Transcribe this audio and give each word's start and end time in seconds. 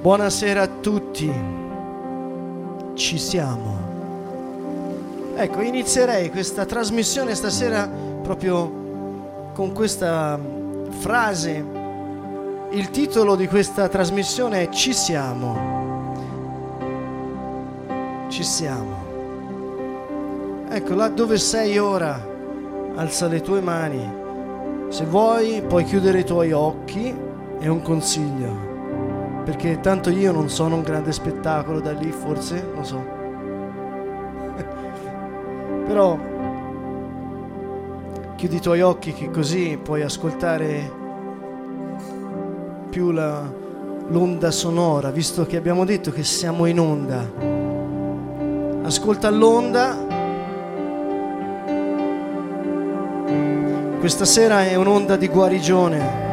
Buonasera 0.00 0.62
a 0.62 0.66
tutti, 0.66 1.30
ci 2.94 3.18
siamo. 3.18 3.76
Ecco, 5.36 5.60
inizierei 5.60 6.30
questa 6.30 6.64
trasmissione 6.64 7.34
stasera 7.34 7.86
proprio 8.22 9.50
con 9.52 9.72
questa 9.74 10.40
frase. 11.00 11.62
Il 12.70 12.88
titolo 12.88 13.36
di 13.36 13.46
questa 13.46 13.88
trasmissione 13.88 14.62
è 14.62 14.68
Ci 14.70 14.94
siamo. 14.94 16.16
Ci 18.28 18.42
siamo. 18.42 18.96
Ecco, 20.70 20.94
là 20.94 21.08
dove 21.10 21.36
sei 21.36 21.76
ora, 21.76 22.18
alza 22.94 23.26
le 23.26 23.42
tue 23.42 23.60
mani. 23.60 24.10
Se 24.88 25.04
vuoi, 25.04 25.60
puoi 25.60 25.84
chiudere 25.84 26.20
i 26.20 26.24
tuoi 26.24 26.52
occhi. 26.52 27.14
È 27.58 27.66
un 27.66 27.82
consiglio 27.82 28.69
perché 29.50 29.80
tanto 29.80 30.10
io 30.10 30.30
non 30.30 30.48
sono 30.48 30.76
un 30.76 30.82
grande 30.82 31.10
spettacolo 31.10 31.80
da 31.80 31.90
lì, 31.90 32.12
forse, 32.12 32.64
non 32.72 32.84
so. 32.84 33.04
Però 35.86 36.16
chiudi 38.36 38.56
i 38.56 38.60
tuoi 38.60 38.80
occhi 38.80 39.12
che 39.12 39.28
così 39.28 39.76
puoi 39.82 40.02
ascoltare 40.02 40.98
più 42.90 43.10
la, 43.10 43.42
l'onda 44.06 44.52
sonora, 44.52 45.10
visto 45.10 45.44
che 45.46 45.56
abbiamo 45.56 45.84
detto 45.84 46.12
che 46.12 46.22
siamo 46.22 46.66
in 46.66 46.78
onda. 46.78 47.28
Ascolta 48.84 49.30
l'onda. 49.30 50.06
Questa 53.98 54.24
sera 54.24 54.64
è 54.64 54.76
un'onda 54.76 55.16
di 55.16 55.26
guarigione 55.26 56.29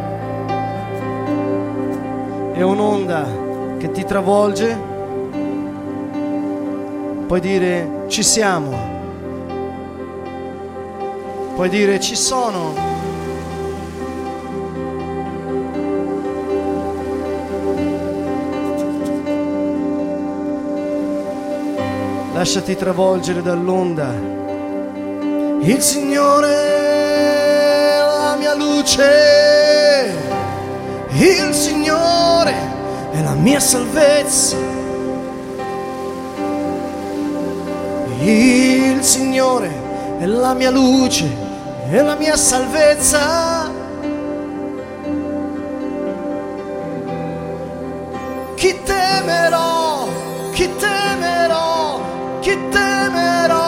è 2.58 2.64
un'onda 2.64 3.24
che 3.78 3.92
ti 3.92 4.04
travolge, 4.04 4.76
puoi 7.28 7.40
dire 7.40 8.06
ci 8.08 8.24
siamo, 8.24 8.76
puoi 11.54 11.70
dire 11.70 12.00
ci 12.00 12.16
sono. 12.16 12.74
Lasciati 22.34 22.76
travolgere 22.76 23.44
dall'onda. 23.44 24.14
Il 25.60 25.82
Signore 25.82 26.76
la 28.00 28.36
mia 28.38 28.56
luce 28.56 29.48
il 31.20 31.52
Signore 31.54 31.87
mia 33.42 33.60
salvezza. 33.60 34.58
Il 38.20 39.04
Signore 39.04 39.72
è 40.20 40.26
la 40.26 40.54
mia 40.54 40.70
luce 40.72 41.26
e 41.90 42.02
la 42.02 42.16
mia 42.16 42.36
salvezza. 42.36 43.72
Chi 48.56 48.80
temerò? 48.84 50.08
Chi 50.52 50.70
temerò? 50.76 52.02
Chi 52.40 52.58
temerò? 52.70 53.66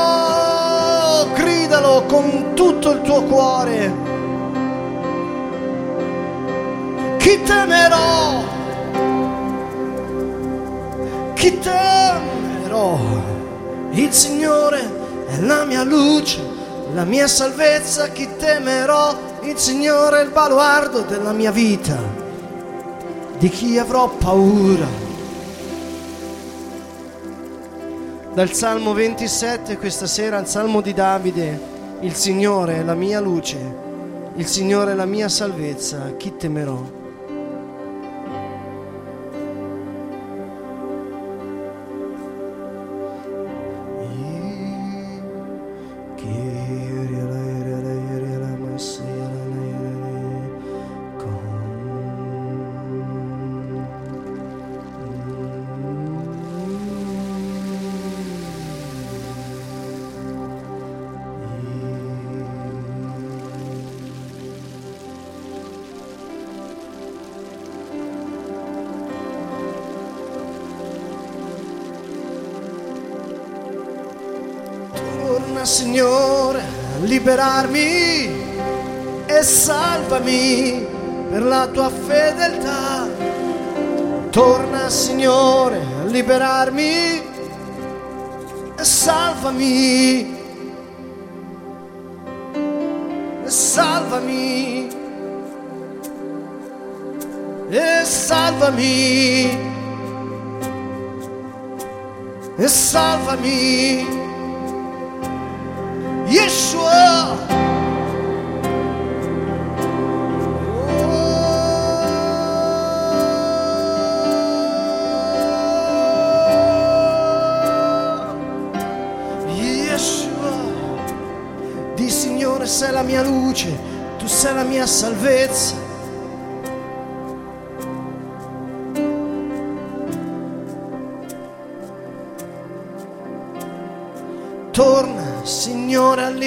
Gridalo 1.34 2.04
con 2.08 2.52
tutto 2.56 2.92
il 2.92 3.02
tuo 3.02 3.24
cuore. 3.24 4.10
chi 7.30 7.44
temerò? 7.44 8.49
Chi 11.40 11.58
temerò? 11.58 13.00
Il 13.92 14.12
Signore 14.12 15.26
è 15.26 15.40
la 15.40 15.64
mia 15.64 15.84
luce, 15.84 16.42
la 16.94 17.06
mia 17.06 17.30
salvezza, 17.30 18.10
chi 18.10 18.28
temerò? 18.38 19.18
Il 19.44 19.58
Signore 19.58 20.20
è 20.20 20.24
il 20.26 20.32
baluardo 20.32 21.04
della 21.04 21.32
mia 21.32 21.52
vita, 21.52 21.98
di 23.38 23.48
chi 23.48 23.78
avrò 23.78 24.10
paura. 24.10 24.86
Dal 28.34 28.52
Salmo 28.52 28.92
27 28.92 29.78
questa 29.78 30.08
sera 30.08 30.38
al 30.38 30.48
Salmo 30.50 30.82
di 30.82 30.94
Davide, 30.94 31.58
il 32.02 32.16
Signore 32.16 32.80
è 32.80 32.84
la 32.84 32.96
mia 32.96 33.22
luce, 33.22 33.58
il 34.36 34.46
Signore 34.46 34.92
è 34.92 34.96
la 34.96 35.06
mia 35.06 35.30
salvezza, 35.30 36.16
chi 36.18 36.36
temerò? 36.36 36.99
E 102.58 102.68
salvami. 102.68 104.19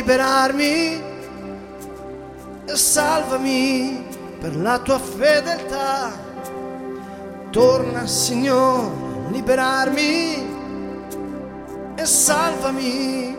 Liberarmi 0.02 1.00
e 2.64 2.76
salvami 2.76 4.04
per 4.40 4.56
la 4.56 4.80
tua 4.80 4.98
fedeltà. 4.98 6.10
Torna, 7.50 8.04
Signore, 8.08 9.30
liberarmi 9.30 10.46
e 11.94 12.04
salvami. 12.04 13.36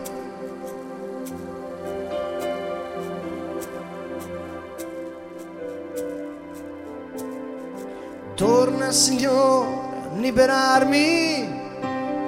Torna, 8.34 8.90
Signore, 8.90 9.68
liberarmi 10.16 11.62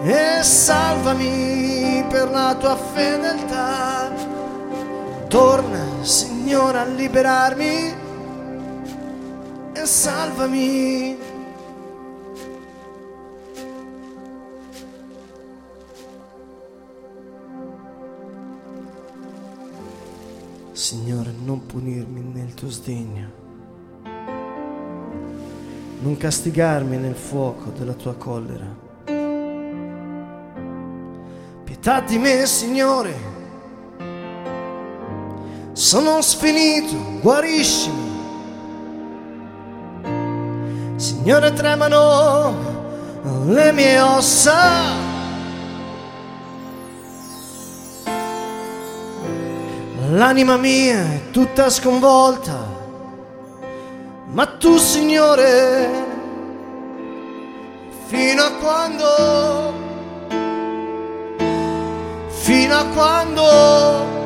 e 0.03 0.43
salvami 0.43 2.05
per 2.11 2.31
la 2.31 2.55
tua 2.59 2.77
fedeltà. 2.77 3.96
Torna, 5.37 6.03
Signore, 6.03 6.79
a 6.79 6.85
liberarmi 6.87 7.95
e 9.75 9.85
salvami. 9.85 11.19
Signore, 20.73 21.35
non 21.45 21.67
punirmi 21.67 22.23
nel 22.33 22.55
tuo 22.55 22.71
sdegno. 22.71 23.45
non 25.99 26.17
castigarmi 26.17 26.97
nel 26.97 27.15
fuoco 27.15 27.69
della 27.77 27.93
tua 27.93 28.15
collera. 28.15 28.75
Pietà 31.63 32.01
di 32.01 32.17
me, 32.17 32.47
Signore, 32.47 33.36
sono 35.77 36.23
sfinito, 36.23 37.21
guariscimi. 37.21 38.15
Signore, 40.97 41.53
tremano 41.53 42.55
le 43.49 43.73
mie 43.73 44.01
ossa. 44.01 44.55
L'anima 50.13 50.57
mia 50.57 50.99
è 51.13 51.31
tutta 51.31 51.69
sconvolta, 51.69 52.57
ma 54.29 54.47
tu, 54.47 54.79
Signore, 54.79 55.91
fino 58.07 58.43
a 58.43 58.53
quando, 58.53 59.75
fino 62.29 62.75
a 62.75 62.85
quando, 62.95 64.26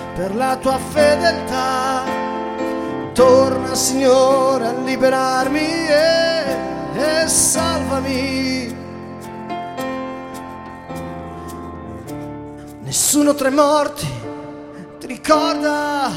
per 0.15 0.35
la 0.35 0.57
tua 0.57 0.77
fedeltà. 0.77 2.03
Torna, 3.13 3.75
Signore, 3.75 4.67
a 4.67 4.73
liberarmi 4.73 5.59
e, 5.59 6.55
e 6.95 7.27
salvami. 7.27 8.75
Nessuno 12.83 13.33
tra 13.35 13.47
i 13.47 13.53
morti 13.53 14.07
ti 14.99 15.07
ricorda 15.07 16.09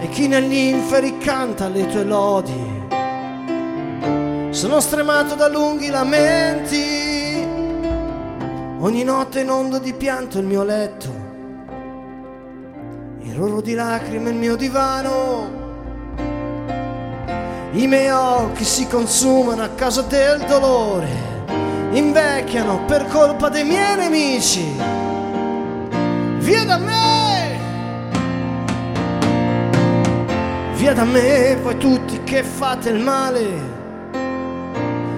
e 0.00 0.08
chi 0.08 0.28
negli 0.28 0.54
inferi 0.54 1.18
canta 1.18 1.68
le 1.68 1.86
tue 1.86 2.04
lodi. 2.04 2.86
Sono 4.50 4.80
stremato 4.80 5.34
da 5.34 5.46
lunghi 5.46 5.88
lamenti, 5.88 7.46
ogni 8.80 9.04
notte 9.04 9.40
in 9.40 9.50
onda 9.50 9.78
di 9.78 9.92
pianto 9.92 10.38
il 10.38 10.46
mio 10.46 10.64
letto, 10.64 11.17
roro 13.38 13.60
di 13.60 13.74
lacrime 13.74 14.30
il 14.30 14.36
mio 14.36 14.56
divano. 14.56 15.56
I 17.72 17.86
miei 17.86 18.10
occhi 18.10 18.64
si 18.64 18.88
consumano 18.88 19.62
a 19.62 19.68
causa 19.68 20.02
del 20.02 20.40
dolore, 20.40 21.08
invecchiano 21.92 22.84
per 22.86 23.06
colpa 23.06 23.48
dei 23.48 23.64
miei 23.64 23.96
nemici 23.96 25.06
via 26.48 26.64
da 26.64 26.78
me, 26.78 27.58
via 30.74 30.94
da 30.94 31.04
me 31.04 31.56
voi 31.62 31.76
tutti 31.76 32.24
che 32.24 32.42
fate 32.42 32.88
il 32.88 33.00
male. 33.00 33.76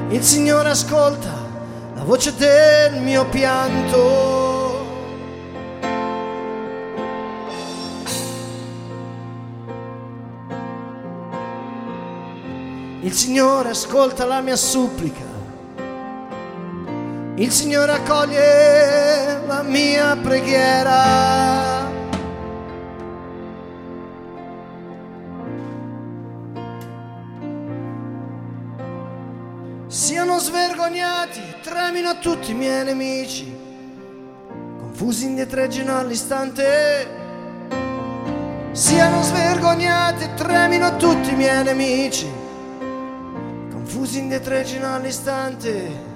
Il 0.08 0.23
Signore 0.23 0.70
ascolta 0.70 1.31
la 1.94 2.02
voce 2.02 2.34
del 2.37 3.00
mio 3.00 3.25
pianto. 3.28 4.39
Il 13.02 13.14
Signore 13.14 13.70
ascolta 13.70 14.26
la 14.26 14.43
mia 14.43 14.56
supplica. 14.56 15.25
Il 17.37 17.50
Signore 17.50 17.93
accoglie 17.93 19.41
la 19.47 19.62
mia 19.62 20.14
preghiera. 20.17 21.88
Siano 29.87 30.38
svergognati, 30.38 31.41
tremino 31.62 32.19
tutti 32.19 32.50
i 32.50 32.55
miei 32.55 32.85
nemici, 32.85 33.50
confusi 34.79 35.25
indietreggino 35.25 35.97
all'istante. 35.97 37.08
Siano 38.73 39.23
svergognati, 39.23 40.29
tremino 40.35 40.97
tutti 40.97 41.31
i 41.31 41.35
miei 41.35 41.64
nemici, 41.64 42.39
confusi 44.00 44.19
indietreggino 44.19 44.94
all'istante. 44.94 46.10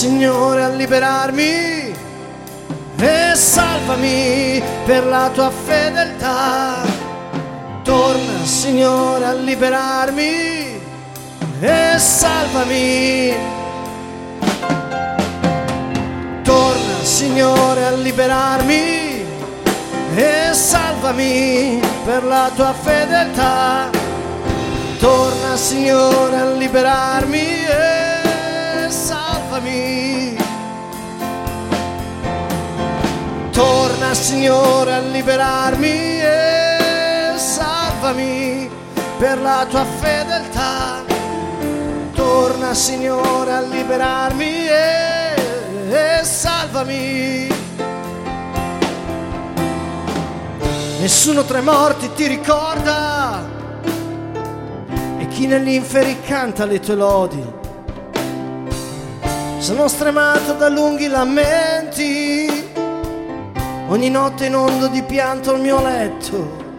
Signore, 0.00 0.62
a 0.62 0.68
liberarmi 0.70 1.94
e 2.96 3.32
salvami 3.34 4.62
per 4.86 5.04
la 5.04 5.28
tua 5.28 5.50
fedeltà. 5.50 6.76
Torna, 7.82 8.42
Signore, 8.44 9.26
a 9.26 9.34
liberarmi 9.34 10.80
e 11.60 11.98
salvami. 11.98 13.34
Torna, 16.44 17.02
Signore, 17.02 17.84
a 17.84 17.90
liberarmi 17.90 19.26
e 20.14 20.50
salvami 20.52 21.78
per 22.06 22.24
la 22.24 22.50
tua 22.54 22.72
fedeltà. 22.72 23.90
Torna, 24.98 25.56
Signore, 25.58 26.36
a 26.38 26.50
liberarmi 26.52 27.66
e 27.66 27.89
salvami. 29.50 30.36
Torna 33.50 34.14
Signore 34.14 34.94
a 34.94 35.00
liberarmi 35.00 36.20
e 36.20 37.32
salvami 37.34 38.70
per 39.18 39.40
la 39.40 39.66
tua 39.68 39.84
fedeltà. 39.84 41.02
Torna 42.14 42.72
Signore 42.74 43.52
a 43.52 43.60
liberarmi 43.60 44.68
e, 44.68 45.34
e 45.88 46.24
salvami. 46.24 47.48
Nessuno 51.00 51.44
tra 51.44 51.58
i 51.58 51.62
morti 51.62 52.12
ti 52.14 52.26
ricorda 52.26 53.42
e 55.18 55.26
chi 55.28 55.46
negli 55.46 55.70
inferi 55.70 56.20
canta 56.20 56.64
le 56.66 56.78
tue 56.78 56.94
lodi. 56.94 57.59
Sono 59.60 59.88
stremato 59.88 60.54
da 60.54 60.70
lunghi 60.70 61.06
lamenti, 61.06 62.48
ogni 63.88 64.08
notte 64.08 64.46
in 64.46 64.56
ondo 64.56 64.86
di 64.86 65.02
pianto 65.02 65.50
al 65.50 65.60
mio 65.60 65.82
letto, 65.82 66.78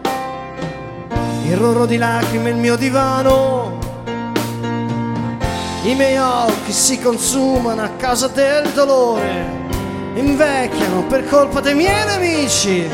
il 1.44 1.56
roro 1.56 1.86
di 1.86 1.96
lacrime 1.96 2.50
il 2.50 2.56
mio 2.56 2.74
divano, 2.74 3.78
i 5.84 5.94
miei 5.94 6.16
occhi 6.16 6.72
si 6.72 7.00
consumano 7.00 7.82
a 7.82 7.90
causa 7.90 8.26
del 8.26 8.68
dolore, 8.70 9.46
invecchiano 10.14 11.04
per 11.04 11.28
colpa 11.28 11.60
dei 11.60 11.76
miei 11.76 12.04
nemici. 12.04 12.90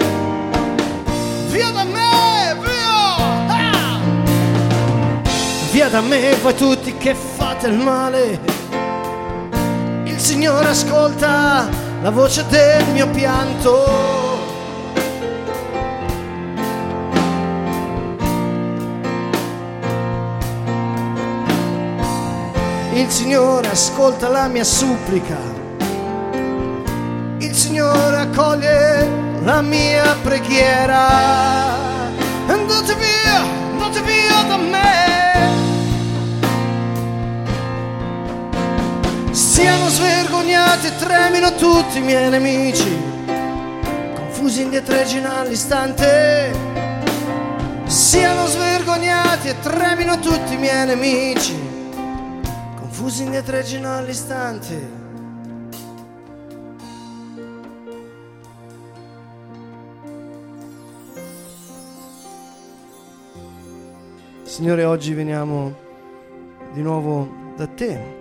Via 1.48 1.70
da 1.70 1.84
me, 1.84 2.56
via! 2.60 3.16
Ah! 3.48 4.00
Via 5.70 5.88
da 5.88 6.02
me 6.02 6.36
voi 6.42 6.54
tutti 6.54 6.94
che 6.98 7.14
fate 7.14 7.68
il 7.68 7.78
male 7.78 8.57
Signore 10.40 10.68
ascolta 10.68 11.68
la 12.00 12.10
voce 12.10 12.46
del 12.46 12.86
mio 12.92 13.08
pianto. 13.08 14.38
Il 22.92 23.10
Signore 23.10 23.68
ascolta 23.68 24.28
la 24.28 24.46
mia 24.46 24.62
supplica. 24.62 25.36
Il 27.38 27.52
Signore 27.56 28.18
accoglie 28.18 29.08
la 29.42 29.60
mia 29.60 30.14
preghiera. 30.22 31.08
Andate 32.46 32.94
via, 32.94 33.42
andate 33.72 34.02
via 34.02 34.42
da 34.46 34.56
me. 34.56 34.86
Siano 39.32 39.88
svergognati 39.88 40.17
e 40.40 40.96
tremino 40.96 41.54
tutti 41.54 41.98
i 41.98 42.02
miei 42.02 42.30
nemici, 42.30 42.96
confusi 44.14 44.62
indietreggino 44.62 45.30
all'istante. 45.30 46.50
Siano 47.84 48.46
svergognati 48.46 49.48
e 49.48 49.60
tremino 49.60 50.18
tutti 50.18 50.54
i 50.54 50.56
miei 50.56 50.86
nemici 50.86 51.68
confusi 52.98 53.22
indietreggino 53.22 53.96
all'istante. 53.96 55.06
Signore, 64.42 64.84
oggi 64.84 65.14
veniamo 65.14 65.74
di 66.72 66.82
nuovo 66.82 67.54
da 67.56 67.66
te, 67.68 68.16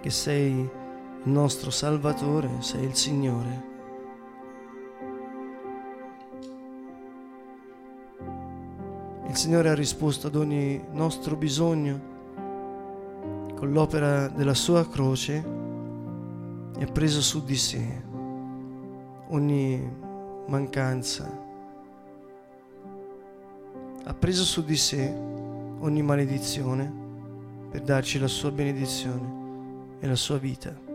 che 0.00 0.10
sei 0.10 0.78
il 1.24 1.30
nostro 1.30 1.70
Salvatore, 1.70 2.48
sei 2.60 2.84
il 2.84 2.94
Signore. 2.94 3.68
Il 9.28 9.36
Signore 9.36 9.68
ha 9.68 9.74
risposto 9.74 10.28
ad 10.28 10.34
ogni 10.34 10.82
nostro 10.92 11.36
bisogno 11.36 12.08
con 13.54 13.70
l'opera 13.70 14.28
della 14.28 14.54
sua 14.54 14.88
croce 14.88 15.44
e 16.78 16.82
ha 16.82 16.90
preso 16.90 17.20
su 17.20 17.44
di 17.44 17.56
sé 17.56 18.02
ogni 19.28 19.88
mancanza, 20.46 21.30
ha 24.04 24.14
preso 24.14 24.42
su 24.42 24.64
di 24.64 24.76
sé 24.76 25.14
ogni 25.80 26.02
maledizione 26.02 26.92
per 27.70 27.82
darci 27.82 28.18
la 28.18 28.26
sua 28.26 28.50
benedizione 28.50 29.98
e 30.00 30.08
la 30.08 30.16
sua 30.16 30.38
vita. 30.38 30.89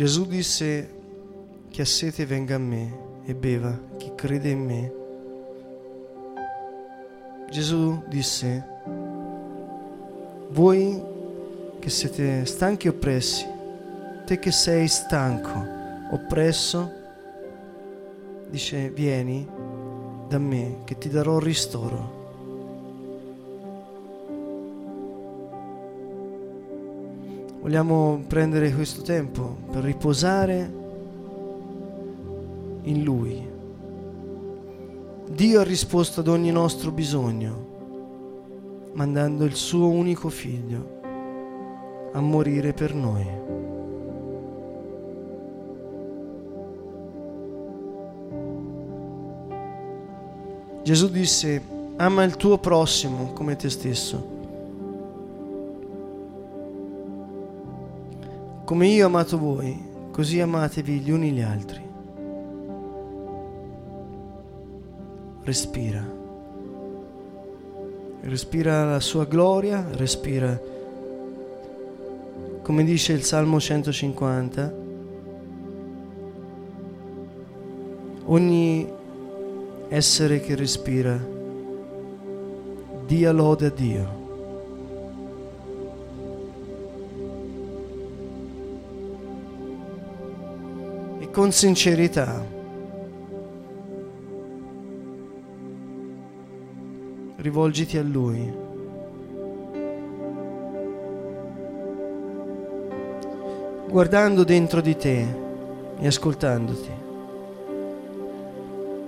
Gesù 0.00 0.24
disse, 0.24 0.88
chi 1.68 1.82
ha 1.82 1.84
sete 1.84 2.24
venga 2.24 2.54
a 2.54 2.58
me 2.58 3.20
e 3.26 3.34
beva, 3.34 3.78
chi 3.98 4.10
crede 4.14 4.48
in 4.48 4.64
me. 4.64 4.92
Gesù 7.50 8.02
disse, 8.08 8.66
voi 10.52 11.02
che 11.78 11.90
siete 11.90 12.46
stanchi 12.46 12.86
e 12.86 12.90
oppressi, 12.90 13.46
te 14.24 14.38
che 14.38 14.50
sei 14.50 14.88
stanco, 14.88 15.62
oppresso, 16.12 16.90
dice, 18.48 18.88
vieni 18.88 19.46
da 20.28 20.38
me 20.38 20.78
che 20.84 20.96
ti 20.96 21.10
darò 21.10 21.38
ristoro. 21.38 22.19
Vogliamo 27.60 28.22
prendere 28.26 28.72
questo 28.72 29.02
tempo 29.02 29.58
per 29.70 29.84
riposare 29.84 30.72
in 32.82 33.02
Lui. 33.02 33.46
Dio 35.28 35.60
ha 35.60 35.62
risposto 35.62 36.20
ad 36.20 36.28
ogni 36.28 36.50
nostro 36.50 36.90
bisogno, 36.90 37.66
mandando 38.94 39.44
il 39.44 39.54
suo 39.54 39.88
unico 39.88 40.30
figlio 40.30 40.98
a 42.12 42.20
morire 42.20 42.72
per 42.72 42.94
noi. 42.94 43.26
Gesù 50.82 51.10
disse, 51.10 51.62
ama 51.96 52.24
il 52.24 52.36
tuo 52.36 52.56
prossimo 52.56 53.32
come 53.34 53.54
te 53.54 53.68
stesso. 53.68 54.39
Come 58.70 58.86
io 58.86 59.02
ho 59.02 59.08
amato 59.08 59.36
voi, 59.36 59.76
così 60.12 60.38
amatevi 60.38 61.00
gli 61.00 61.10
uni 61.10 61.32
gli 61.32 61.40
altri. 61.40 61.82
Respira. 65.42 66.06
Respira 68.20 68.84
la 68.84 69.00
sua 69.00 69.24
gloria, 69.24 69.88
respira, 69.94 70.56
come 72.62 72.84
dice 72.84 73.12
il 73.12 73.24
Salmo 73.24 73.58
150, 73.58 74.74
ogni 78.26 78.88
essere 79.88 80.38
che 80.38 80.54
respira 80.54 81.18
dia 83.04 83.32
lode 83.32 83.66
a 83.66 83.70
Dio. 83.70 84.19
Con 91.32 91.52
sincerità. 91.52 92.44
Rivolgiti 97.36 97.96
a 97.96 98.02
Lui. 98.02 98.52
Guardando 103.88 104.44
dentro 104.44 104.80
di 104.80 104.96
te 104.96 105.26
e 105.98 106.06
ascoltandoti. 106.06 106.90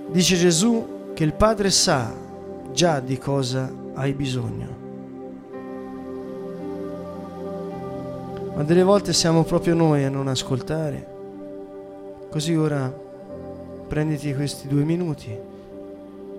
Dice 0.09 0.35
Gesù 0.35 1.11
che 1.13 1.23
il 1.23 1.33
Padre 1.33 1.69
sa 1.69 2.13
già 2.71 2.99
di 2.99 3.17
cosa 3.17 3.71
hai 3.93 4.13
bisogno. 4.13 4.81
Ma 8.55 8.63
delle 8.63 8.83
volte 8.83 9.13
siamo 9.13 9.43
proprio 9.43 9.73
noi 9.73 10.03
a 10.03 10.09
non 10.09 10.27
ascoltare 10.27 11.12
Così 12.33 12.55
ora 12.55 12.91
prenditi 13.87 14.33
questi 14.33 14.67
due 14.67 14.83
minuti 14.83 15.29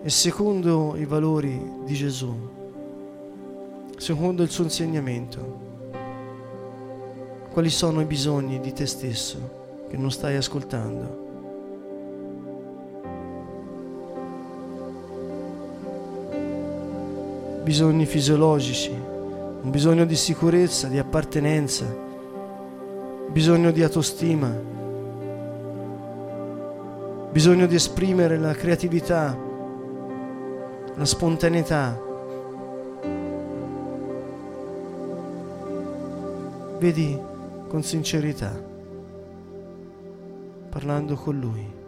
e 0.03 0.11
secondo 0.11 0.97
i 0.97 1.05
valori 1.05 1.57
di 1.85 1.95
Gesù, 1.95 2.35
secondo 3.97 4.43
il 4.43 4.51
suo 4.51 4.65
insegnamento, 4.65 5.59
quali 7.53 7.71
sono 7.71 8.01
i 8.01 8.07
bisogni 8.07 8.59
di 8.59 8.73
te 8.73 8.87
stesso 8.87 9.39
che 9.89 9.97
non 9.97 10.11
stai 10.11 10.35
ascoltando? 10.35 11.23
Bisogni 17.63 18.05
fisiologici, 18.05 18.91
un 18.91 19.71
bisogno 19.71 20.05
di 20.05 20.17
sicurezza, 20.17 20.89
di 20.89 20.99
appartenenza, 20.99 21.87
bisogno 23.31 23.71
di 23.71 23.85
autostima, 23.85 24.73
bisogno 27.35 27.67
di 27.67 27.75
esprimere 27.75 28.39
la 28.39 28.55
creatività, 28.55 29.37
la 30.95 31.05
spontaneità. 31.05 32.01
Vedi 36.79 37.21
con 37.67 37.83
sincerità, 37.83 38.53
parlando 40.71 41.17
con 41.17 41.41
Lui. 41.41 41.84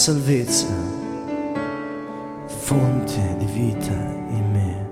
Salvezza, 0.00 0.66
fonte 2.46 3.36
di 3.36 3.44
vita 3.44 3.92
in 4.30 4.44
me. 4.50 4.88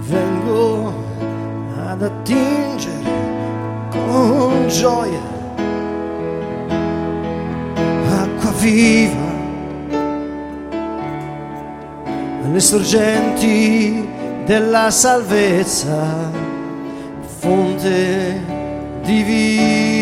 Vengo 0.00 0.94
ad 1.76 2.02
attingere 2.02 3.10
con 3.90 4.66
gioia 4.68 5.20
acqua 8.08 8.52
viva 8.52 9.30
alle 12.44 12.60
sorgenti 12.60 14.08
della 14.46 14.90
salvezza, 14.90 16.30
fonte 17.40 18.40
di 19.02 19.22
vita 19.22 20.01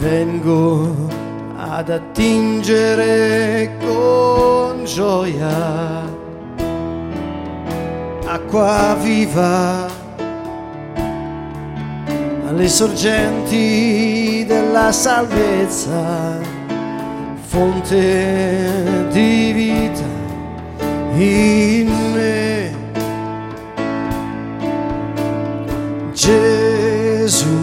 Vengo 0.00 0.96
ad 1.56 1.90
attingere 1.90 3.70
con 3.80 4.82
gioia 4.86 6.08
acqua 8.24 8.96
viva 9.02 9.86
alle 12.46 12.68
sorgenti 12.68 14.44
della 14.46 14.90
salvezza, 14.90 16.38
fonte 17.46 19.06
di 19.10 19.52
vita 19.52 20.08
in 21.14 21.90
me. 22.14 22.72
Gesù, 26.12 27.59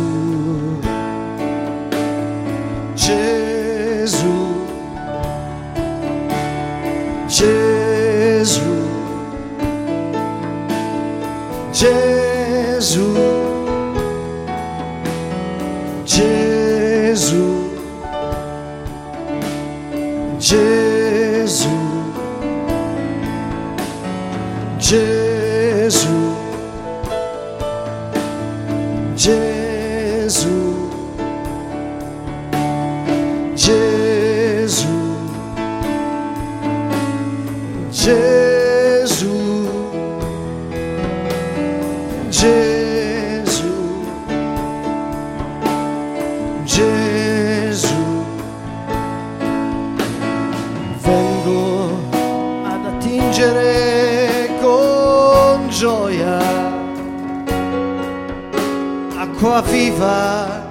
viva 59.61 60.65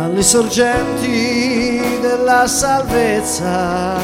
alle 0.00 0.22
sorgenti 0.22 1.80
della 2.00 2.46
salvezza, 2.46 3.98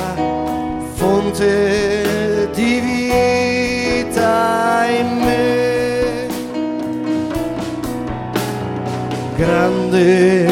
fonte 0.94 2.48
di 2.52 2.80
vita 3.98 4.86
in 4.88 5.18
me. 5.18 6.28
Grande 9.36 10.48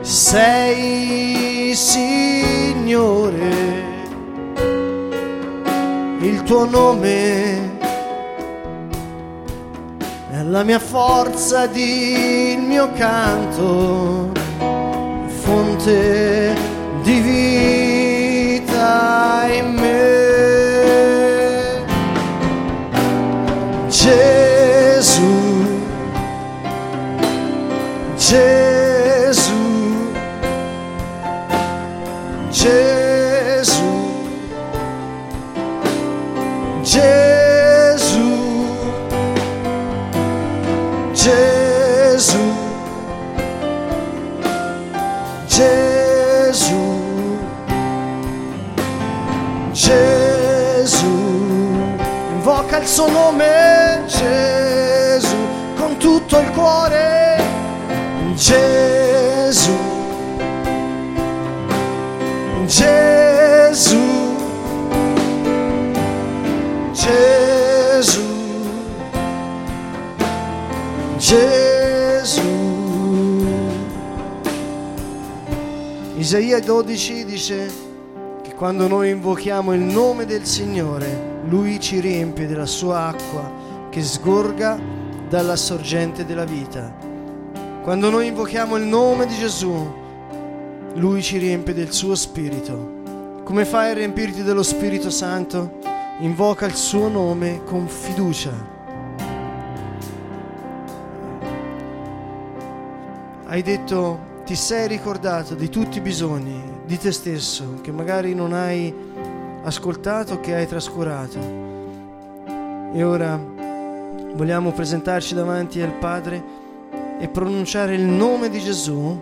sei, 0.00 1.72
Signore, 1.74 3.52
il 6.20 6.42
tuo 6.44 6.64
nome 6.64 7.73
la 10.54 10.62
mia 10.62 10.78
forza 10.78 11.64
ed 11.64 11.74
il 11.76 12.60
mio 12.60 12.92
canto, 12.92 14.30
fonte 15.26 16.53
suo 52.94 53.10
nome, 53.10 54.04
Gesù, 54.06 55.36
con 55.74 55.96
tutto 55.96 56.38
il 56.38 56.48
cuore. 56.52 57.42
Gesù, 58.34 59.76
Gesù, 62.66 63.96
Gesù, 66.92 68.22
Gesù. 71.16 72.42
Is 76.16 76.30
Isaia 76.30 76.60
12 76.60 77.24
dice 77.24 77.83
quando 78.56 78.86
noi 78.86 79.10
invochiamo 79.10 79.74
il 79.74 79.80
nome 79.80 80.26
del 80.26 80.44
Signore, 80.44 81.42
Lui 81.48 81.80
ci 81.80 81.98
riempie 81.98 82.46
della 82.46 82.66
sua 82.66 83.06
acqua 83.06 83.52
che 83.90 84.00
sgorga 84.00 84.78
dalla 85.28 85.56
sorgente 85.56 86.24
della 86.24 86.44
vita. 86.44 86.94
Quando 87.82 88.10
noi 88.10 88.28
invochiamo 88.28 88.76
il 88.76 88.84
nome 88.84 89.26
di 89.26 89.34
Gesù, 89.34 89.92
Lui 90.94 91.20
ci 91.20 91.38
riempie 91.38 91.74
del 91.74 91.92
suo 91.92 92.14
Spirito. 92.14 93.02
Come 93.42 93.64
fai 93.64 93.90
a 93.90 93.94
riempirti 93.94 94.44
dello 94.44 94.62
Spirito 94.62 95.10
Santo? 95.10 95.78
Invoca 96.20 96.64
il 96.64 96.76
suo 96.76 97.08
nome 97.08 97.62
con 97.64 97.88
fiducia. 97.88 98.52
Hai 103.46 103.62
detto 103.62 104.32
ti 104.44 104.54
sei 104.54 104.86
ricordato 104.86 105.54
di 105.54 105.68
tutti 105.68 105.98
i 105.98 106.00
bisogni 106.00 106.73
di 106.84 106.98
te 106.98 107.12
stesso 107.12 107.78
che 107.80 107.90
magari 107.92 108.34
non 108.34 108.52
hai 108.52 108.92
ascoltato, 109.62 110.40
che 110.40 110.54
hai 110.54 110.66
trascurato. 110.66 111.38
E 112.92 113.02
ora 113.02 113.36
vogliamo 114.34 114.72
presentarci 114.72 115.34
davanti 115.34 115.80
al 115.80 115.92
Padre 115.92 116.42
e 117.18 117.28
pronunciare 117.28 117.94
il 117.94 118.02
nome 118.02 118.48
di 118.50 118.60
Gesù, 118.60 119.20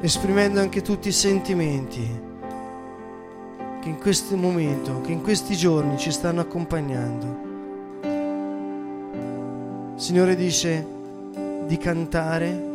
esprimendo 0.00 0.60
anche 0.60 0.82
tutti 0.82 1.08
i 1.08 1.12
sentimenti 1.12 2.28
che 3.80 3.88
in 3.88 3.98
questo 3.98 4.36
momento, 4.36 5.00
che 5.00 5.12
in 5.12 5.22
questi 5.22 5.56
giorni 5.56 5.96
ci 5.96 6.10
stanno 6.10 6.40
accompagnando. 6.42 7.48
Il 9.94 10.00
Signore 10.00 10.36
dice 10.36 10.86
di 11.66 11.76
cantare 11.78 12.68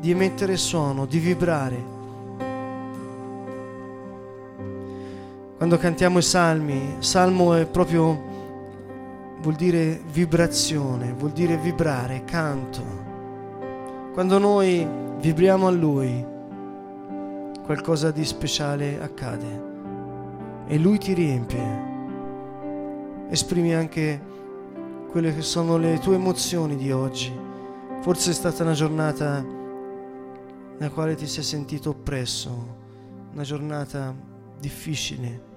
di 0.00 0.10
emettere 0.10 0.56
suono, 0.56 1.04
di 1.04 1.18
vibrare. 1.18 1.99
Quando 5.60 5.76
cantiamo 5.76 6.20
i 6.20 6.22
salmi, 6.22 6.96
salmo 7.00 7.52
è 7.52 7.66
proprio 7.66 9.36
vuol 9.42 9.54
dire 9.56 10.00
vibrazione, 10.10 11.12
vuol 11.12 11.32
dire 11.32 11.58
vibrare, 11.58 12.24
canto. 12.24 12.82
Quando 14.14 14.38
noi 14.38 14.88
vibriamo 15.20 15.66
a 15.66 15.70
Lui, 15.70 16.24
qualcosa 17.62 18.10
di 18.10 18.24
speciale 18.24 19.02
accade 19.02 20.64
e 20.66 20.78
Lui 20.78 20.96
ti 20.96 21.12
riempie. 21.12 21.88
Esprimi 23.28 23.74
anche 23.74 24.18
quelle 25.10 25.34
che 25.34 25.42
sono 25.42 25.76
le 25.76 25.98
tue 25.98 26.14
emozioni 26.14 26.74
di 26.74 26.90
oggi. 26.90 27.38
Forse 28.00 28.30
è 28.30 28.32
stata 28.32 28.62
una 28.62 28.72
giornata 28.72 29.44
nella 30.78 30.90
quale 30.90 31.14
ti 31.16 31.26
sei 31.26 31.44
sentito 31.44 31.90
oppresso, 31.90 32.78
una 33.34 33.42
giornata 33.42 34.14
difficile, 34.58 35.48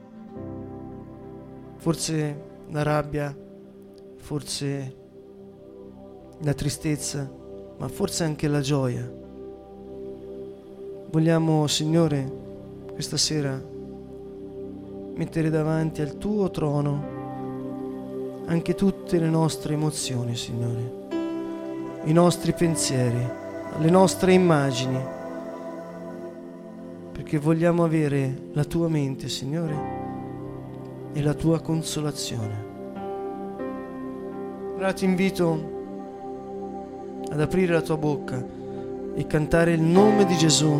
forse 1.83 2.41
la 2.69 2.81
rabbia, 2.81 3.35
forse 4.15 4.95
la 6.39 6.53
tristezza, 6.53 7.29
ma 7.77 7.89
forse 7.89 8.23
anche 8.23 8.47
la 8.47 8.61
gioia. 8.61 9.05
Vogliamo, 11.11 11.67
Signore, 11.67 12.31
questa 12.93 13.17
sera 13.17 13.61
mettere 15.15 15.49
davanti 15.49 16.01
al 16.01 16.17
tuo 16.17 16.49
trono 16.51 17.03
anche 18.45 18.75
tutte 18.75 19.19
le 19.19 19.27
nostre 19.27 19.73
emozioni, 19.73 20.37
Signore, 20.37 20.91
i 22.05 22.13
nostri 22.13 22.53
pensieri 22.53 23.41
le 23.79 23.89
nostre 23.89 24.31
immagini, 24.31 25.03
perché 27.11 27.37
vogliamo 27.39 27.83
avere 27.83 28.51
la 28.53 28.63
tua 28.63 28.87
mente, 28.87 29.27
Signore, 29.27 30.12
e 31.13 31.21
la 31.21 31.33
tua 31.33 31.61
consolazione. 31.61 32.71
Ora 34.75 34.91
ti 34.93 35.05
invito 35.05 35.71
ad 37.31 37.39
aprire 37.39 37.73
la 37.73 37.81
tua 37.81 37.97
bocca 37.97 38.43
e 39.15 39.27
cantare 39.27 39.73
il 39.73 39.81
nome 39.81 40.25
di 40.25 40.35
Gesù 40.35 40.75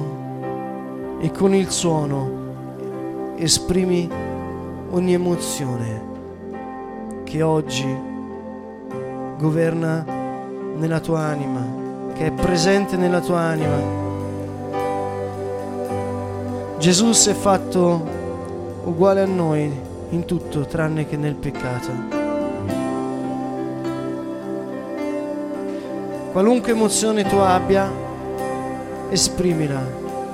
e 1.19 1.32
con 1.32 1.54
il 1.54 1.69
suono 1.69 3.36
esprimi 3.38 4.10
ogni 4.89 5.13
emozione 5.13 6.12
che 7.24 7.41
oggi 7.41 8.12
governa 9.38 10.06
nella 10.76 11.00
tua 11.00 11.19
anima 11.19 11.82
che 12.13 12.28
è 12.28 12.32
presente 12.32 12.96
nella 12.96 13.22
tua 13.22 13.39
anima. 13.39 14.02
Gesù 16.78 17.12
si 17.12 17.30
è 17.30 17.34
fatto 17.34 18.06
uguale 18.84 19.22
a 19.22 19.26
noi 19.26 19.91
in 20.13 20.26
tutto 20.26 20.65
tranne 20.65 21.08
che 21.08 21.17
nel 21.17 21.36
peccato. 21.36 21.91
Qualunque 26.32 26.71
emozione 26.71 27.26
tu 27.26 27.36
abbia, 27.36 27.91
esprimila 29.10 29.82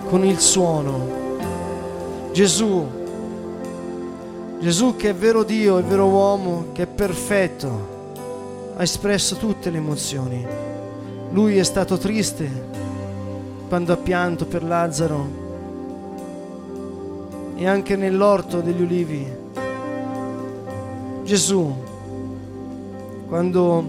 con 0.07 0.23
il 0.23 0.39
suono. 0.39 1.17
Gesù, 2.31 2.87
Gesù 4.59 4.95
che 4.95 5.09
è 5.09 5.15
vero 5.15 5.43
Dio, 5.43 5.77
è 5.77 5.83
vero 5.83 6.05
uomo, 6.05 6.67
che 6.73 6.83
è 6.83 6.87
perfetto, 6.87 7.97
ha 8.75 8.81
espresso 8.81 9.35
tutte 9.35 9.69
le 9.69 9.77
emozioni 9.77 10.67
lui 11.31 11.57
è 11.57 11.63
stato 11.63 11.97
triste 11.97 12.49
quando 13.67 13.93
ha 13.93 13.97
pianto 13.97 14.47
per 14.47 14.63
Lazzaro 14.63 15.47
e 17.55 17.67
anche 17.67 17.95
nell'orto 17.95 18.61
degli 18.61 18.81
ulivi. 18.81 19.38
Gesù, 21.29 21.71
quando 23.27 23.83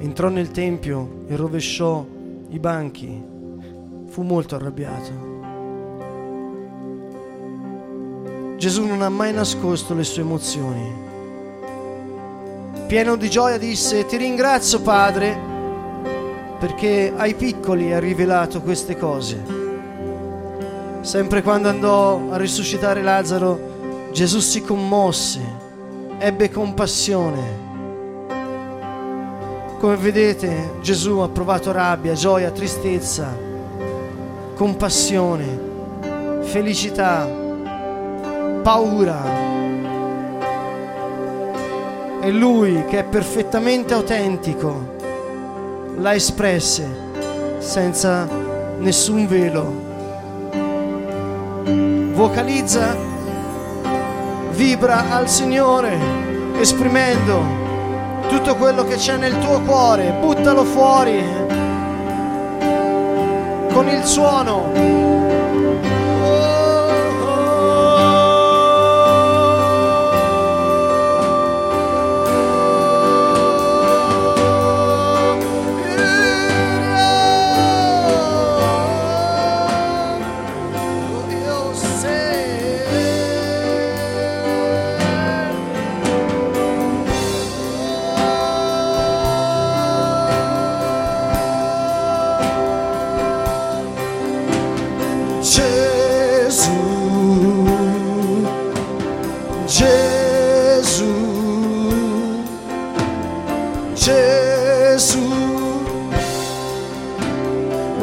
entrò 0.00 0.28
nel 0.28 0.50
Tempio 0.50 1.22
e 1.28 1.36
rovesciò 1.36 2.04
i 2.48 2.58
banchi, 2.58 3.22
fu 4.06 4.22
molto 4.22 4.56
arrabbiato. 4.56 5.10
Gesù 8.56 8.84
non 8.84 9.00
ha 9.02 9.08
mai 9.10 9.32
nascosto 9.32 9.94
le 9.94 10.02
sue 10.02 10.22
emozioni 10.22 10.92
pieno 12.88 13.14
di 13.14 13.30
gioia 13.30 13.58
disse, 13.58 14.04
ti 14.04 14.16
ringrazio 14.16 14.82
Padre 14.82 15.38
perché 16.58 17.12
ai 17.16 17.34
piccoli 17.34 17.92
hai 17.92 18.00
rivelato 18.00 18.60
queste 18.60 18.98
cose. 18.98 19.40
Sempre 21.00 21.42
quando 21.42 21.68
andò 21.68 22.30
a 22.32 22.36
risuscitare 22.36 23.02
Lazzaro, 23.02 23.71
Gesù 24.12 24.40
si 24.40 24.62
commosse, 24.62 25.40
ebbe 26.18 26.50
compassione. 26.50 27.60
Come 29.80 29.96
vedete, 29.96 30.74
Gesù 30.82 31.18
ha 31.18 31.28
provato 31.28 31.72
rabbia, 31.72 32.12
gioia, 32.12 32.50
tristezza, 32.50 33.34
compassione, 34.54 35.70
felicità, 36.42 37.26
paura, 38.62 39.50
e 42.20 42.30
lui 42.30 42.84
che 42.84 43.00
è 43.00 43.04
perfettamente 43.04 43.94
autentico 43.94 44.90
l'ha 45.96 46.14
espresse 46.14 46.86
senza 47.58 48.28
nessun 48.78 49.26
velo. 49.26 49.90
Vocalizza, 52.12 53.10
vibra 54.52 55.10
al 55.10 55.28
Signore 55.28 55.98
esprimendo 56.58 57.60
tutto 58.28 58.56
quello 58.56 58.84
che 58.84 58.96
c'è 58.96 59.16
nel 59.16 59.38
tuo 59.38 59.60
cuore, 59.60 60.14
buttalo 60.20 60.64
fuori 60.64 61.22
con 63.72 63.88
il 63.88 64.04
suono. 64.04 65.11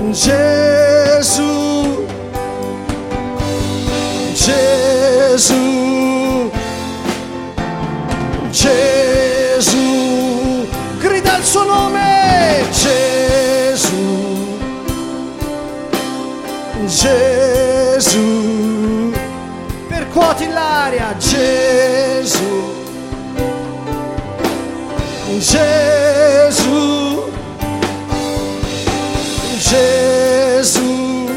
Gesù, 0.07 1.43
Gesù, 4.33 5.53
Gesù, 8.49 9.77
grida 10.97 11.37
il 11.37 11.43
suo 11.43 11.63
nome, 11.65 12.65
Gesù, 12.71 14.57
Gesù, 16.85 18.19
percuoti 19.87 20.47
l'aria, 20.47 21.13
Gesù, 21.17 22.73
Gesù. 25.37 26.99
Gesù. 29.69 31.29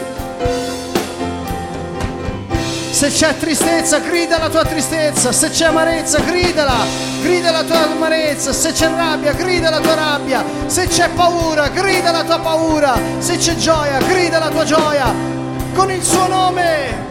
Se 2.90 3.08
c'è 3.08 3.36
tristezza, 3.36 3.98
grida 3.98 4.38
la 4.38 4.48
tua 4.48 4.64
tristezza. 4.64 5.32
Se 5.32 5.50
c'è 5.50 5.66
amarezza, 5.66 6.18
gridala. 6.20 6.86
Grida 7.20 7.50
la 7.50 7.62
tua 7.62 7.82
amarezza. 7.90 8.54
Se 8.54 8.72
c'è 8.72 8.88
rabbia, 8.88 9.32
grida 9.32 9.68
la 9.68 9.80
tua 9.80 9.94
rabbia. 9.94 10.42
Se 10.64 10.86
c'è 10.86 11.10
paura, 11.10 11.68
grida 11.68 12.10
la 12.10 12.24
tua 12.24 12.38
paura. 12.38 12.98
Se 13.18 13.36
c'è 13.36 13.54
gioia, 13.56 13.98
grida 13.98 14.38
la 14.38 14.48
tua 14.48 14.64
gioia. 14.64 15.12
Con 15.74 15.90
il 15.90 16.02
suo 16.02 16.26
nome. 16.26 17.06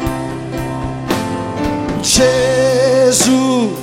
Gesù. 2.02 3.78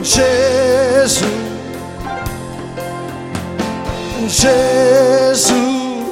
Gesù. 0.00 1.47
Gesù. 4.26 6.04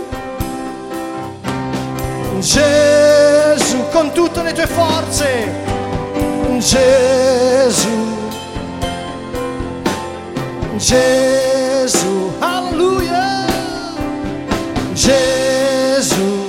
Gesù, 2.39 3.85
con 3.91 4.13
tutte 4.13 4.43
le 4.43 4.53
tue 4.53 4.67
forze. 4.67 5.53
Gesù. 6.59 8.15
Gesù, 10.77 12.33
alleluia. 12.39 13.45
Gesù. 14.95 16.45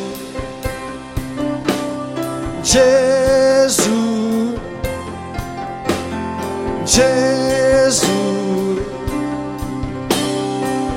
Gesù. 2.61 3.95
Gesù. 6.83 8.36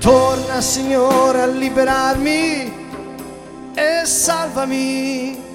Torna 0.00 0.60
Signore 0.60 1.42
a 1.42 1.46
liberarmi 1.46 2.86
e 3.74 4.04
salvami. 4.04 5.46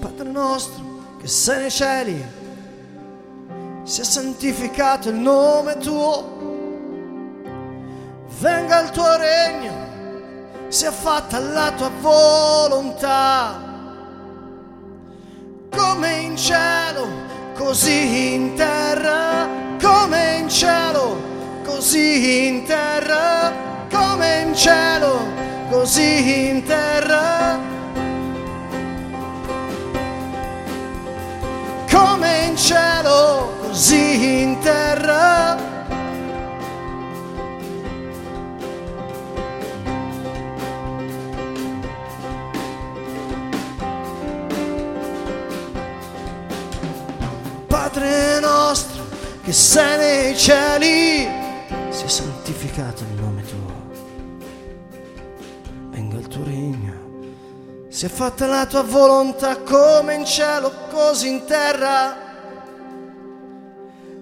Padre 0.00 0.28
nostro 0.28 0.82
che 1.20 1.28
sei 1.28 1.60
nei 1.60 1.70
cieli, 1.70 2.24
sia 3.84 4.04
santificato 4.04 5.10
il 5.10 5.16
nome 5.16 5.76
tuo, 5.76 6.38
venga 8.40 8.80
il 8.80 8.90
tuo 8.90 9.16
regno, 9.16 9.72
sia 10.68 10.90
fatta 10.90 11.38
la 11.38 11.70
tua 11.76 11.90
volontà, 12.00 13.60
come 15.70 16.12
in 16.20 16.36
cielo, 16.36 17.29
così 17.60 18.32
in 18.34 18.54
terra, 18.54 19.46
come 19.78 20.38
in 20.38 20.48
cielo, 20.48 21.20
così 21.62 22.46
in 22.46 22.64
terra, 22.64 23.52
come 23.90 24.40
in 24.40 24.54
cielo, 24.54 25.18
così 25.68 26.48
in 26.48 26.64
terra. 26.64 27.68
come 31.90 32.46
in 32.46 32.56
cielo, 32.56 33.52
così 33.60 34.42
in 34.42 34.58
terra. 34.60 35.09
Padre 47.90 48.38
nostro 48.38 49.02
che 49.42 49.52
sei 49.52 49.98
nei 49.98 50.36
cieli, 50.36 51.28
sia 51.88 52.08
santificato 52.08 53.02
il 53.02 53.20
nome 53.20 53.42
tuo. 53.42 53.90
Venga 55.90 56.18
il 56.18 56.28
tuo 56.28 56.44
regno. 56.44 56.92
Sia 57.88 58.08
fatta 58.08 58.46
la 58.46 58.64
tua 58.66 58.82
volontà 58.82 59.56
come 59.56 60.14
in 60.14 60.24
cielo, 60.24 60.72
così 60.88 61.30
in 61.30 61.44
terra. 61.46 62.16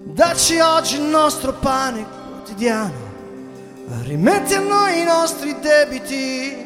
Dacci 0.03 0.59
oggi 0.59 0.95
il 0.95 1.03
nostro 1.03 1.53
pane 1.53 2.07
quotidiano. 2.31 3.07
Rimetti 4.01 4.55
a 4.55 4.61
noi 4.61 4.99
i 4.99 5.03
nostri 5.03 5.59
debiti, 5.59 6.65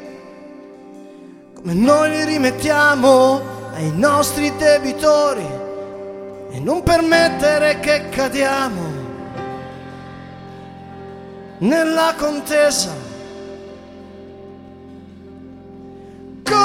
come 1.53 1.73
noi 1.73 2.11
li 2.11 2.23
rimettiamo 2.23 3.41
ai 3.73 3.91
nostri 3.91 4.55
debitori. 4.55 5.62
E 6.53 6.59
non 6.59 6.83
permettere 6.83 7.79
che 7.79 8.09
cadiamo 8.09 8.81
nella 11.57 12.13
contesa. 12.17 13.11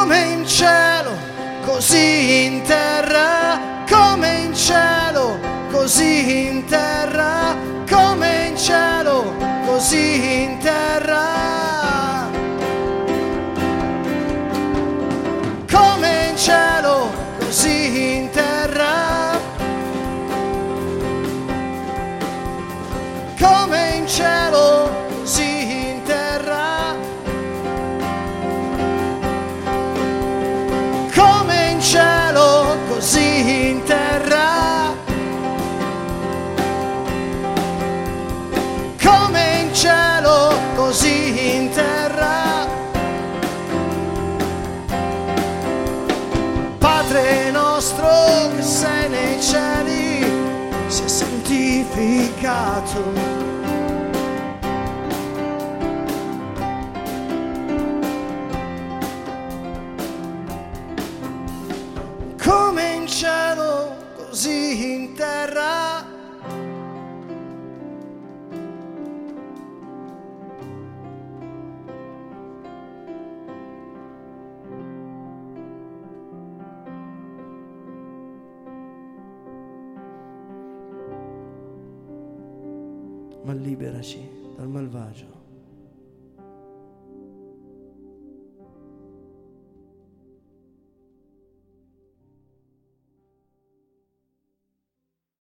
come 0.09 0.19
in 0.33 0.47
cielo, 0.47 1.11
così 1.65 2.45
in 2.45 2.63
terra, 2.63 3.85
come 3.89 4.39
in 4.45 4.55
cielo, 4.55 5.39
così 5.71 6.47
in 6.47 6.65
terra, 6.67 7.57
come 7.89 8.49
in 8.49 8.57
cielo, 8.57 9.35
così 9.67 10.43
in 10.43 10.59
terra. 10.59 11.38
Come 39.09 39.61
in 39.61 39.75
cielo, 39.75 40.53
così 40.77 41.57
in 41.57 41.71
terra. 41.71 42.67
Padre 46.77 47.51
nostro 47.51 48.51
che 48.55 48.63
sei 48.63 49.09
nei 49.09 49.41
cieli, 49.41 50.31
giustificato. 50.89 53.03
Come 53.03 53.48